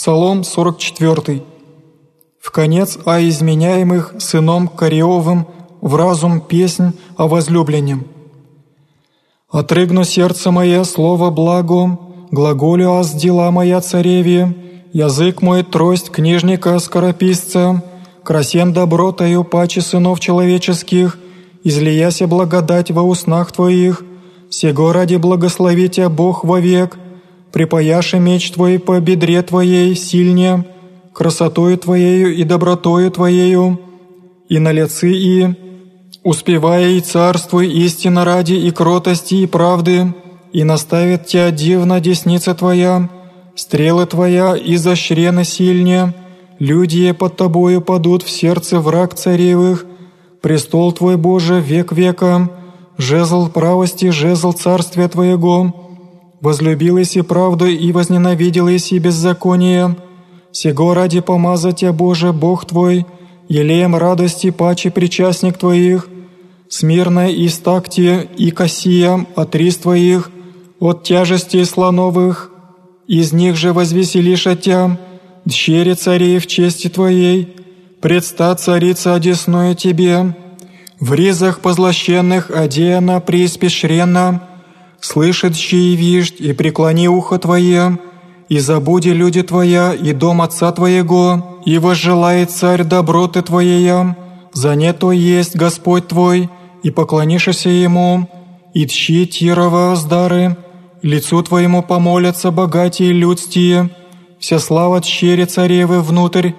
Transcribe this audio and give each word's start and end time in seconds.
Псалом 0.00 0.44
44. 0.44 1.42
В 2.40 2.50
конец 2.50 2.96
о 3.04 3.20
изменяемых 3.20 4.14
сыном 4.18 4.66
Кореовым 4.66 5.46
в 5.82 5.94
разум 5.94 6.40
песнь 6.40 6.94
о 7.18 7.28
возлюбленном. 7.28 8.06
«Отрыгну 9.50 10.04
сердце 10.04 10.50
мое 10.50 10.84
слово 10.84 11.28
благо, 11.28 11.98
глаголю 12.30 12.92
аз 12.92 13.12
дела 13.12 13.50
моя 13.50 13.82
цареве, 13.82 14.56
язык 14.94 15.42
мой 15.42 15.64
трость 15.64 16.08
книжника 16.08 16.78
скорописца, 16.78 17.84
красен 18.24 18.72
добротою 18.72 19.44
паче 19.44 19.82
сынов 19.82 20.18
человеческих, 20.18 21.18
излияся 21.62 22.26
благодать 22.26 22.90
во 22.90 23.02
уснах 23.02 23.52
Твоих, 23.52 24.02
сего 24.48 24.92
ради 24.92 25.16
благослови 25.16 25.90
Тебя 25.90 26.08
Бог 26.08 26.42
вовек, 26.42 26.96
припаяши 27.52 28.18
меч 28.18 28.50
Твой 28.50 28.78
по 28.78 28.98
бедре 29.00 29.42
Твоей 29.42 29.94
сильнее, 29.94 30.64
красотою 31.12 31.76
Твоею 31.78 32.34
и 32.34 32.44
добротою 32.44 33.10
Твоею, 33.10 33.80
и 34.48 34.58
на 34.58 34.72
лице 34.72 35.10
и, 35.10 35.48
успевая 36.22 36.90
и 36.90 37.00
царствуй 37.00 37.68
истинно 37.68 38.24
ради 38.24 38.54
и 38.54 38.70
кротости 38.70 39.34
и 39.34 39.46
правды, 39.46 40.14
и 40.52 40.64
наставит 40.64 41.26
Тебя 41.26 41.50
дивно 41.50 42.00
десница 42.00 42.54
Твоя, 42.54 43.08
стрелы 43.54 44.06
Твоя 44.06 44.56
изощрены 44.56 45.44
сильнее, 45.44 46.14
люди 46.58 47.12
под 47.12 47.36
Тобою 47.36 47.80
падут 47.80 48.22
в 48.22 48.30
сердце 48.30 48.80
враг 48.80 49.14
царевых, 49.14 49.86
престол 50.40 50.92
Твой 50.92 51.16
Боже 51.16 51.60
век 51.60 51.92
века, 51.92 52.50
жезл 52.96 53.48
правости, 53.48 54.10
жезл 54.10 54.52
царствия 54.52 55.08
Твоего, 55.08 55.89
возлюбилась 56.40 57.16
и 57.16 57.22
правду 57.22 57.66
и 57.66 57.92
возненавиделась 57.92 58.92
и 58.92 58.98
беззаконие, 58.98 59.96
сего 60.52 60.94
ради 60.94 61.20
помазать 61.20 61.76
Тебя, 61.76 61.92
Боже, 61.92 62.32
Бог 62.32 62.64
Твой, 62.64 63.06
елеем 63.48 63.94
радости 63.96 64.50
паче 64.50 64.90
причастник 64.90 65.58
Твоих, 65.58 66.08
смирно 66.68 67.30
и 67.30 67.48
стакти 67.48 68.28
и 68.36 68.50
косия 68.50 69.26
от 69.36 69.54
рис 69.54 69.76
Твоих, 69.76 70.30
от 70.78 71.02
тяжести 71.02 71.62
слоновых, 71.64 72.50
из 73.06 73.32
них 73.32 73.56
же 73.56 73.72
возвеселишь 73.72 74.46
Тя, 74.62 74.98
дщери 75.44 75.94
царей 75.94 76.38
в 76.38 76.46
чести 76.46 76.88
Твоей, 76.88 77.56
предста 78.00 78.54
царица 78.54 79.14
одесную 79.14 79.74
Тебе, 79.74 80.34
в 80.98 81.14
ризах 81.14 81.60
позлощенных 81.60 82.50
одеяна 82.50 83.20
приспешрена, 83.20 84.49
слышит 85.00 85.56
щи 85.56 85.76
и 85.92 85.96
виждь, 85.96 86.40
и 86.40 86.52
преклони 86.52 87.08
ухо 87.08 87.38
Твое, 87.38 87.98
и 88.48 88.58
забуди 88.58 89.10
люди 89.10 89.42
Твоя, 89.42 89.94
и 89.94 90.12
дом 90.12 90.42
Отца 90.42 90.72
Твоего, 90.72 91.60
и 91.64 91.78
возжелает 91.78 92.50
Царь 92.50 92.84
доброты 92.84 93.42
Твоея, 93.42 94.16
за 94.52 94.74
не 94.74 94.92
то 94.92 95.12
есть 95.12 95.56
Господь 95.56 96.08
Твой, 96.08 96.50
и 96.82 96.90
поклонишься 96.90 97.68
Ему, 97.68 98.28
и 98.74 98.86
тщи 98.86 99.26
Тирова 99.26 99.96
сдары, 99.96 100.56
лицу 101.02 101.42
Твоему 101.42 101.82
помолятся 101.82 102.50
богатые 102.50 103.12
людстие, 103.12 103.90
вся 104.38 104.58
слава 104.58 105.00
тщери 105.00 105.44
царевы 105.44 106.00
внутрь, 106.00 106.52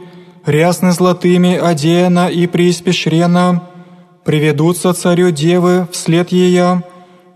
рясны 0.45 0.91
золотыми 0.91 1.55
одеяна 1.57 2.29
и 2.29 2.47
приспешрена, 2.47 3.63
приведутся 4.23 4.93
царю 4.93 5.31
девы 5.31 5.87
вслед 5.91 6.31
ея, 6.31 6.83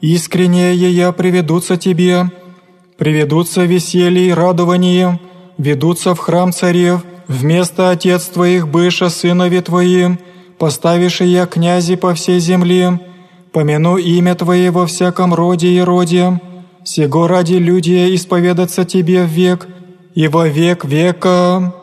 искренние 0.01 0.75
ея 0.75 1.11
приведутся 1.11 1.77
тебе, 1.77 2.31
приведутся 2.97 3.63
веселье 3.63 4.27
и 4.27 4.31
радование, 4.31 5.19
ведутся 5.57 6.15
в 6.15 6.19
храм 6.19 6.51
царев, 6.51 7.01
вместо 7.27 7.89
отец 7.89 8.25
твоих 8.25 8.67
быша 8.67 9.09
сынови 9.09 9.61
твоим, 9.61 10.19
поставишь 10.57 11.21
я 11.21 11.45
князи 11.45 11.95
по 11.95 12.13
всей 12.13 12.39
земле, 12.39 12.99
помяну 13.51 13.97
имя 13.97 14.35
Твое 14.35 14.71
во 14.71 14.85
всяком 14.85 15.33
роде 15.33 15.69
и 15.69 15.79
роде, 15.79 16.39
сего 16.83 17.27
ради 17.27 17.55
люди 17.55 18.15
исповедаться 18.15 18.85
Тебе 18.85 19.23
в 19.23 19.29
век 19.29 19.67
и 20.13 20.27
во 20.27 20.47
век 20.47 20.85
века». 20.85 21.73